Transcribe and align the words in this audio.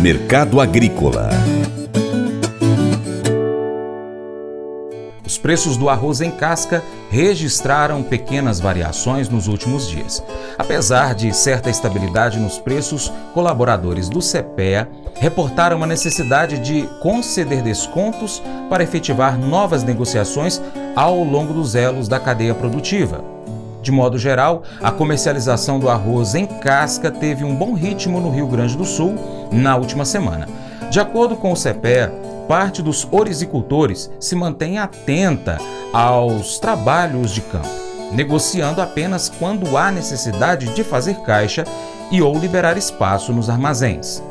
Mercado 0.00 0.60
Agrícola 0.60 1.28
Os 5.26 5.36
preços 5.36 5.76
do 5.76 5.88
arroz 5.88 6.20
em 6.20 6.30
casca 6.30 6.84
registraram 7.10 8.04
pequenas 8.04 8.60
variações 8.60 9.28
nos 9.28 9.48
últimos 9.48 9.88
dias. 9.88 10.22
Apesar 10.56 11.16
de 11.16 11.34
certa 11.34 11.68
estabilidade 11.68 12.38
nos 12.38 12.58
preços, 12.58 13.12
colaboradores 13.34 14.08
do 14.08 14.20
CPEA 14.20 14.88
reportaram 15.16 15.82
a 15.82 15.86
necessidade 15.86 16.60
de 16.60 16.88
conceder 17.02 17.60
descontos 17.60 18.40
para 18.70 18.84
efetivar 18.84 19.36
novas 19.36 19.82
negociações 19.82 20.62
ao 20.94 21.24
longo 21.24 21.52
dos 21.52 21.74
elos 21.74 22.06
da 22.06 22.20
cadeia 22.20 22.54
produtiva. 22.54 23.24
De 23.82 23.90
modo 23.90 24.16
geral, 24.16 24.62
a 24.80 24.92
comercialização 24.92 25.80
do 25.80 25.88
arroz 25.88 26.36
em 26.36 26.46
casca 26.46 27.10
teve 27.10 27.42
um 27.42 27.56
bom 27.56 27.74
ritmo 27.74 28.20
no 28.20 28.30
Rio 28.30 28.46
Grande 28.46 28.76
do 28.76 28.84
Sul 28.84 29.37
na 29.52 29.76
última 29.76 30.04
semana. 30.04 30.48
De 30.90 31.00
acordo 31.00 31.36
com 31.36 31.52
o 31.52 31.56
CPEA, 31.56 32.12
parte 32.48 32.82
dos 32.82 33.06
orizicultores 33.10 34.10
se 34.18 34.34
mantém 34.34 34.78
atenta 34.78 35.58
aos 35.92 36.58
trabalhos 36.58 37.30
de 37.30 37.42
campo, 37.42 37.68
negociando 38.12 38.80
apenas 38.80 39.28
quando 39.28 39.76
há 39.76 39.90
necessidade 39.90 40.74
de 40.74 40.82
fazer 40.82 41.16
caixa 41.20 41.64
e 42.10 42.22
ou 42.22 42.38
liberar 42.38 42.76
espaço 42.76 43.32
nos 43.32 43.50
armazéns. 43.50 44.22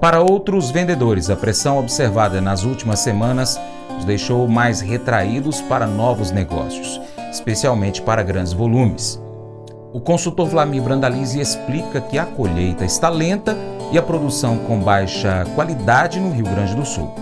Para 0.00 0.22
outros 0.22 0.70
vendedores, 0.70 1.28
a 1.28 1.36
pressão 1.36 1.78
observada 1.78 2.40
nas 2.40 2.64
últimas 2.64 3.00
semanas 3.00 3.60
os 3.98 4.04
deixou 4.06 4.48
mais 4.48 4.80
retraídos 4.80 5.60
para 5.60 5.86
novos 5.86 6.30
negócios, 6.30 6.98
especialmente 7.30 8.00
para 8.00 8.22
grandes 8.22 8.54
volumes. 8.54 9.20
O 9.92 9.98
consultor 9.98 10.48
Vlamir 10.48 10.82
Brandalize 10.82 11.40
explica 11.40 12.00
que 12.00 12.16
a 12.16 12.24
colheita 12.24 12.84
está 12.84 13.08
lenta 13.08 13.56
e 13.90 13.98
a 13.98 14.02
produção 14.02 14.56
com 14.58 14.78
baixa 14.78 15.44
qualidade 15.56 16.20
no 16.20 16.30
Rio 16.30 16.44
Grande 16.44 16.76
do 16.76 16.84
Sul. 16.84 17.12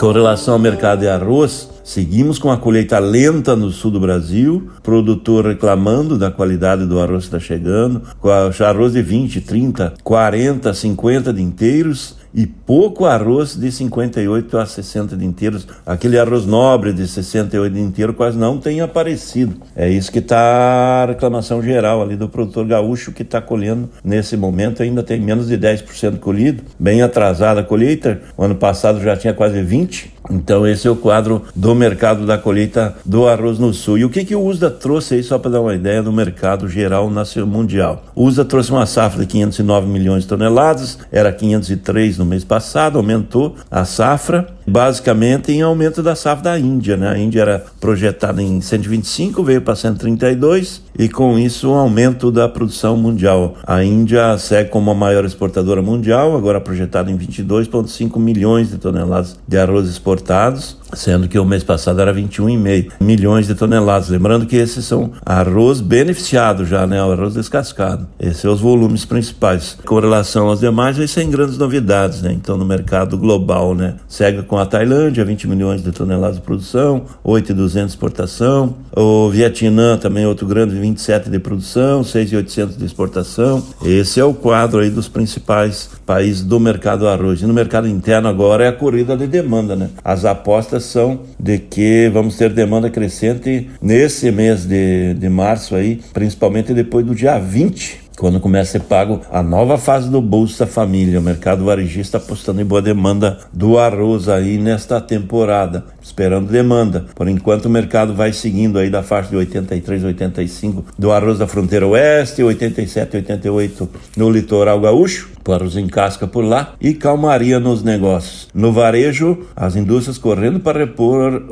Com 0.00 0.10
relação 0.10 0.54
ao 0.54 0.60
mercado 0.60 1.00
de 1.00 1.08
arroz, 1.08 1.68
seguimos 1.84 2.38
com 2.38 2.50
a 2.50 2.56
colheita 2.56 2.98
lenta 2.98 3.54
no 3.54 3.70
sul 3.70 3.90
do 3.90 4.00
Brasil, 4.00 4.70
produtor 4.82 5.48
reclamando 5.48 6.18
da 6.18 6.30
qualidade 6.30 6.86
do 6.86 6.98
arroz 6.98 7.28
que 7.28 7.36
está 7.36 7.40
chegando, 7.40 8.02
com 8.20 8.30
arroz 8.30 8.94
de 8.94 9.02
20, 9.02 9.42
30, 9.42 9.94
40, 10.02 10.72
50 10.72 11.30
de 11.30 11.42
inteiros 11.42 12.15
e 12.36 12.46
pouco 12.46 13.06
arroz 13.06 13.56
de 13.56 13.72
58 13.72 14.58
a 14.58 14.66
60 14.66 15.16
de 15.16 15.24
inteiros. 15.24 15.66
Aquele 15.86 16.18
arroz 16.18 16.44
nobre 16.44 16.92
de 16.92 17.08
68 17.08 17.72
de 17.72 17.80
inteiro 17.80 18.12
quase 18.12 18.36
não 18.36 18.58
tem 18.58 18.82
aparecido. 18.82 19.56
É 19.74 19.88
isso 19.88 20.12
que 20.12 20.18
está 20.18 21.04
a 21.04 21.06
reclamação 21.06 21.62
geral 21.62 22.02
ali 22.02 22.14
do 22.14 22.28
produtor 22.28 22.66
gaúcho 22.66 23.10
que 23.10 23.22
está 23.22 23.40
colhendo 23.40 23.88
nesse 24.04 24.36
momento. 24.36 24.82
Ainda 24.82 25.02
tem 25.02 25.18
menos 25.18 25.48
de 25.48 25.56
10% 25.56 26.18
colhido, 26.18 26.62
bem 26.78 27.00
atrasada 27.00 27.60
a 27.60 27.64
colheita. 27.64 28.20
O 28.36 28.44
ano 28.44 28.54
passado 28.54 29.00
já 29.00 29.16
tinha 29.16 29.32
quase 29.32 29.58
20%. 29.62 30.15
Então 30.30 30.66
esse 30.66 30.86
é 30.86 30.90
o 30.90 30.96
quadro 30.96 31.42
do 31.54 31.74
mercado 31.74 32.26
da 32.26 32.38
colheita 32.38 32.96
do 33.04 33.28
arroz 33.28 33.58
no 33.58 33.72
sul. 33.72 33.98
E 33.98 34.04
o 34.04 34.10
que, 34.10 34.24
que 34.24 34.34
o 34.34 34.44
USDA 34.44 34.70
trouxe 34.70 35.14
aí, 35.14 35.22
só 35.22 35.38
para 35.38 35.52
dar 35.52 35.60
uma 35.60 35.74
ideia, 35.74 36.02
do 36.02 36.12
mercado 36.12 36.68
geral 36.68 37.10
nacional 37.10 37.48
mundial? 37.48 38.04
O 38.14 38.24
USDA 38.24 38.44
trouxe 38.44 38.70
uma 38.70 38.86
safra 38.86 39.20
de 39.20 39.26
509 39.26 39.86
milhões 39.86 40.22
de 40.22 40.28
toneladas, 40.28 40.98
era 41.10 41.32
503 41.32 42.18
no 42.18 42.24
mês 42.24 42.44
passado, 42.44 42.98
aumentou 42.98 43.56
a 43.70 43.84
safra, 43.84 44.55
basicamente 44.66 45.52
em 45.52 45.62
aumento 45.62 46.02
da 46.02 46.14
safra 46.14 46.44
da 46.44 46.58
Índia. 46.58 46.96
Né? 46.96 47.08
A 47.08 47.18
Índia 47.18 47.40
era 47.42 47.64
projetada 47.80 48.42
em 48.42 48.60
125, 48.60 49.42
veio 49.42 49.62
para 49.62 49.76
132, 49.76 50.82
e 50.98 51.08
com 51.08 51.38
isso 51.38 51.70
um 51.70 51.74
aumento 51.74 52.30
da 52.32 52.48
produção 52.48 52.96
mundial. 52.96 53.54
A 53.66 53.84
Índia 53.84 54.36
segue 54.38 54.70
como 54.70 54.90
a 54.90 54.94
maior 54.94 55.24
exportadora 55.24 55.82
mundial, 55.82 56.36
agora 56.36 56.60
projetada 56.60 57.10
em 57.10 57.16
22,5 57.16 58.18
milhões 58.18 58.70
de 58.70 58.78
toneladas 58.78 59.38
de 59.46 59.58
arroz 59.58 59.88
exportados, 59.88 60.76
sendo 60.92 61.28
que 61.28 61.38
o 61.38 61.44
mês 61.44 61.64
passado 61.64 62.00
era 62.00 62.14
21,5 62.14 62.92
milhões 63.00 63.46
de 63.46 63.54
toneladas. 63.54 64.08
Lembrando 64.08 64.46
que 64.46 64.56
esses 64.56 64.84
são 64.84 65.12
arroz 65.24 65.80
beneficiado 65.80 66.64
já, 66.64 66.86
né? 66.86 67.02
O 67.02 67.12
arroz 67.12 67.34
descascado. 67.34 68.06
Esses 68.18 68.38
são 68.38 68.52
os 68.52 68.60
volumes 68.60 69.04
principais. 69.04 69.76
Com 69.84 69.98
relação 69.98 70.48
aos 70.48 70.60
demais, 70.60 70.98
aí 70.98 71.08
sem 71.08 71.30
grandes 71.30 71.58
novidades, 71.58 72.22
né? 72.22 72.32
Então, 72.32 72.56
no 72.56 72.64
mercado 72.64 73.16
global, 73.18 73.74
né? 73.74 73.96
Segue 74.08 74.42
com 74.42 74.58
a 74.58 74.66
Tailândia, 74.66 75.24
20 75.24 75.48
milhões 75.48 75.82
de 75.82 75.92
toneladas 75.92 76.36
de 76.36 76.42
produção, 76.42 77.02
8,200 77.24 77.86
de 77.86 77.92
exportação. 77.92 78.74
O 78.94 79.28
Vietnã 79.30 79.96
também 79.96 80.26
outro 80.26 80.46
grande, 80.46 80.78
27 80.78 81.30
de 81.30 81.38
produção, 81.38 82.02
6,800 82.02 82.76
de 82.76 82.84
exportação. 82.84 83.62
Esse 83.84 84.20
é 84.20 84.24
o 84.24 84.34
quadro 84.34 84.80
aí 84.80 84.90
dos 84.90 85.08
principais 85.08 85.90
países 86.04 86.42
do 86.42 86.58
mercado 86.58 87.00
do 87.00 87.08
arroz. 87.08 87.42
E 87.42 87.46
no 87.46 87.52
mercado 87.52 87.88
interno 87.88 88.28
agora 88.28 88.64
é 88.64 88.68
a 88.68 88.72
corrida 88.72 89.16
de 89.16 89.26
demanda, 89.26 89.76
né? 89.76 89.90
As 90.04 90.24
apostas 90.24 90.84
são 90.86 91.20
de 91.38 91.58
que 91.58 92.08
vamos 92.12 92.36
ter 92.36 92.52
demanda 92.52 92.90
crescente 92.90 93.68
nesse 93.80 94.30
mês 94.30 94.64
de, 94.64 95.14
de 95.14 95.28
março 95.28 95.74
aí, 95.74 96.00
principalmente 96.12 96.72
depois 96.72 97.04
do 97.04 97.14
dia 97.14 97.38
20 97.38 98.06
quando 98.16 98.40
começa 98.40 98.70
a 98.70 98.80
ser 98.80 98.86
pago 98.86 99.20
a 99.30 99.42
nova 99.42 99.76
fase 99.78 100.10
do 100.10 100.20
Bolsa 100.20 100.66
Família. 100.66 101.20
O 101.20 101.22
mercado 101.22 101.64
varejista 101.64 102.16
apostando 102.16 102.60
em 102.60 102.64
boa 102.64 102.80
demanda 102.80 103.38
do 103.52 103.78
arroz 103.78 104.28
aí 104.28 104.58
nesta 104.58 105.00
temporada, 105.00 105.84
esperando 106.02 106.50
demanda. 106.50 107.06
Por 107.14 107.28
enquanto 107.28 107.66
o 107.66 107.70
mercado 107.70 108.14
vai 108.14 108.32
seguindo 108.32 108.78
aí 108.78 108.90
da 108.90 109.02
faixa 109.02 109.30
de 109.30 109.36
83, 109.36 110.04
85 110.04 110.84
do 110.98 111.12
arroz 111.12 111.38
da 111.38 111.46
fronteira 111.46 111.86
oeste, 111.86 112.42
87, 112.42 113.16
88 113.18 113.88
no 114.16 114.30
litoral 114.30 114.80
gaúcho, 114.80 115.35
para 115.46 115.62
os 115.62 115.76
em 115.76 115.86
casca 115.86 116.26
por 116.26 116.44
lá 116.44 116.74
e 116.80 116.92
calmaria 116.92 117.60
nos 117.60 117.84
negócios. 117.84 118.48
No 118.52 118.72
varejo, 118.72 119.46
as 119.54 119.76
indústrias 119.76 120.18
correndo 120.18 120.58
para 120.58 120.80
repor 120.80 121.44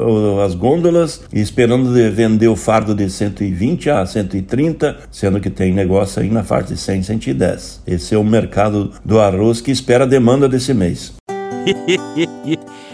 as 0.44 0.56
gôndolas 0.56 1.22
e 1.32 1.40
esperando 1.40 1.92
vender 2.12 2.48
o 2.48 2.56
fardo 2.56 2.92
de 2.92 3.08
120 3.08 3.90
a 3.90 4.04
130, 4.04 4.96
sendo 5.12 5.38
que 5.38 5.48
tem 5.48 5.72
negócio 5.72 6.20
aí 6.20 6.28
na 6.28 6.42
faixa 6.42 6.74
de 6.74 6.76
100, 6.76 7.02
110. 7.04 7.82
Esse 7.86 8.14
é 8.16 8.18
o 8.18 8.24
mercado 8.24 8.90
do 9.04 9.20
arroz 9.20 9.60
que 9.60 9.70
espera 9.70 10.02
a 10.02 10.08
demanda 10.08 10.48
desse 10.48 10.74
mês. 10.74 11.14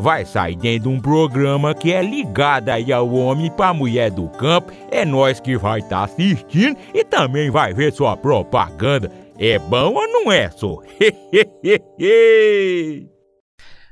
vai 0.00 0.24
sair 0.24 0.56
dentro 0.56 0.88
de 0.90 0.96
um 0.96 1.00
programa 1.00 1.74
que 1.74 1.92
é 1.92 2.02
ligado 2.02 2.70
aí 2.70 2.92
ao 2.92 3.12
homem 3.12 3.50
para 3.50 3.74
mulher 3.74 4.10
do 4.10 4.28
campo. 4.28 4.72
É 4.90 5.04
nós 5.04 5.38
que 5.38 5.56
vai 5.56 5.80
estar 5.80 5.98
tá 5.98 6.04
assistindo 6.04 6.76
e 6.92 7.04
também 7.04 7.50
vai 7.50 7.74
ver 7.74 7.92
sua 7.92 8.16
propaganda. 8.16 9.12
É 9.38 9.58
bom 9.58 9.94
ou 9.94 10.08
não 10.08 10.32
é, 10.32 10.50
só? 10.50 10.78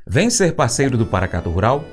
Vem 0.07 0.31
ser 0.31 0.55
parceiro 0.55 0.97
do 0.97 1.05
Paracato 1.05 1.51
Rural? 1.51 1.85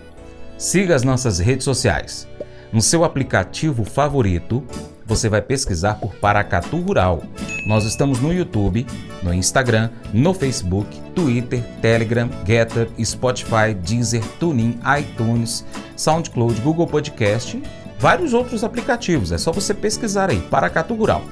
Siga 0.57 0.95
as 0.95 1.03
nossas 1.03 1.39
redes 1.39 1.65
sociais. 1.65 2.27
No 2.71 2.81
seu 2.81 3.03
aplicativo 3.03 3.83
favorito, 3.83 4.63
você 5.05 5.29
vai 5.29 5.41
pesquisar 5.41 5.95
por 5.95 6.15
Paracatu 6.15 6.77
Rural. 6.77 7.23
Nós 7.67 7.85
estamos 7.85 8.19
no 8.19 8.33
YouTube, 8.33 8.85
no 9.21 9.33
Instagram, 9.33 9.89
no 10.13 10.33
Facebook, 10.33 10.99
Twitter, 11.13 11.63
Telegram, 11.81 12.29
Getter, 12.45 12.89
Spotify, 13.03 13.73
Deezer, 13.73 14.23
TuneIn, 14.39 14.79
iTunes, 14.99 15.65
SoundCloud, 15.95 16.59
Google 16.61 16.87
Podcast, 16.87 17.61
vários 17.99 18.33
outros 18.33 18.63
aplicativos. 18.63 19.31
É 19.31 19.37
só 19.37 19.51
você 19.51 19.73
pesquisar 19.73 20.29
aí, 20.29 20.39
Paracatu 20.39 20.93
Rural. 20.93 21.23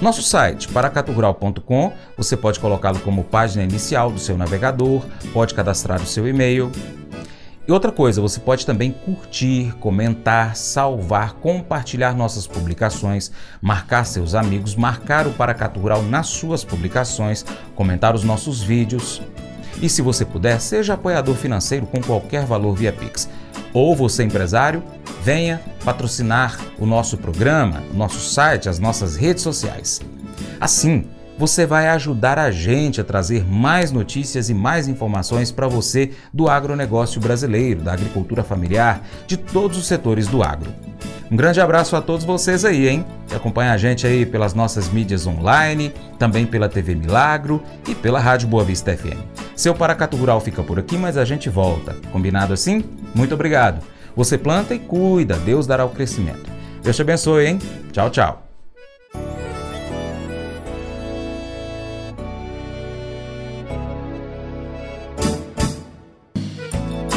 Nosso 0.00 0.22
site, 0.22 0.68
paracaturural.com, 0.68 1.92
você 2.18 2.36
pode 2.36 2.60
colocá-lo 2.60 3.00
como 3.00 3.24
página 3.24 3.64
inicial 3.64 4.10
do 4.10 4.18
seu 4.18 4.36
navegador, 4.36 5.02
pode 5.32 5.54
cadastrar 5.54 6.02
o 6.02 6.06
seu 6.06 6.28
e-mail. 6.28 6.70
E 7.68 7.72
outra 7.72 7.90
coisa, 7.90 8.20
você 8.20 8.38
pode 8.38 8.64
também 8.64 8.92
curtir, 8.92 9.74
comentar, 9.80 10.54
salvar, 10.54 11.32
compartilhar 11.34 12.14
nossas 12.14 12.46
publicações, 12.46 13.32
marcar 13.60 14.04
seus 14.04 14.36
amigos, 14.36 14.76
marcar 14.76 15.26
o 15.26 15.32
Paracatu 15.32 15.80
Rural 15.80 16.00
nas 16.04 16.28
suas 16.28 16.62
publicações, 16.62 17.44
comentar 17.74 18.14
os 18.14 18.22
nossos 18.22 18.62
vídeos. 18.62 19.20
E 19.82 19.88
se 19.88 20.00
você 20.00 20.24
puder, 20.24 20.60
seja 20.60 20.94
apoiador 20.94 21.34
financeiro 21.34 21.86
com 21.86 22.00
qualquer 22.00 22.46
valor 22.46 22.72
via 22.72 22.92
Pix. 22.92 23.28
Ou 23.74 23.96
você 23.96 24.22
empresário, 24.22 24.80
venha 25.24 25.60
patrocinar 25.84 26.56
o 26.78 26.86
nosso 26.86 27.18
programa, 27.18 27.82
o 27.92 27.96
nosso 27.96 28.20
site, 28.20 28.68
as 28.68 28.78
nossas 28.78 29.16
redes 29.16 29.42
sociais. 29.42 30.00
Assim, 30.60 31.04
você 31.38 31.66
vai 31.66 31.88
ajudar 31.88 32.38
a 32.38 32.50
gente 32.50 33.00
a 33.00 33.04
trazer 33.04 33.44
mais 33.44 33.92
notícias 33.92 34.48
e 34.48 34.54
mais 34.54 34.88
informações 34.88 35.50
para 35.50 35.68
você 35.68 36.12
do 36.32 36.48
agronegócio 36.48 37.20
brasileiro, 37.20 37.82
da 37.82 37.92
agricultura 37.92 38.42
familiar, 38.42 39.02
de 39.26 39.36
todos 39.36 39.78
os 39.78 39.86
setores 39.86 40.26
do 40.26 40.42
agro. 40.42 40.72
Um 41.30 41.36
grande 41.36 41.60
abraço 41.60 41.96
a 41.96 42.00
todos 42.00 42.24
vocês 42.24 42.64
aí, 42.64 42.88
hein? 42.88 43.04
Que 43.26 43.34
acompanha 43.34 43.72
a 43.72 43.76
gente 43.76 44.06
aí 44.06 44.24
pelas 44.24 44.54
nossas 44.54 44.88
mídias 44.88 45.26
online, 45.26 45.92
também 46.18 46.46
pela 46.46 46.68
TV 46.68 46.94
Milagro 46.94 47.62
e 47.88 47.94
pela 47.94 48.20
Rádio 48.20 48.48
Boa 48.48 48.62
Vista 48.62 48.96
FM. 48.96 49.18
Seu 49.56 49.74
Paracatu 49.74 50.16
Rural 50.16 50.40
fica 50.40 50.62
por 50.62 50.78
aqui, 50.78 50.96
mas 50.96 51.16
a 51.16 51.24
gente 51.24 51.48
volta. 51.50 51.96
Combinado 52.12 52.52
assim? 52.52 52.84
Muito 53.14 53.34
obrigado. 53.34 53.84
Você 54.14 54.38
planta 54.38 54.74
e 54.74 54.78
cuida, 54.78 55.36
Deus 55.38 55.66
dará 55.66 55.84
o 55.84 55.90
crescimento. 55.90 56.50
Deus 56.82 56.94
te 56.94 57.02
abençoe, 57.02 57.46
hein? 57.46 57.58
Tchau, 57.92 58.08
tchau. 58.08 58.45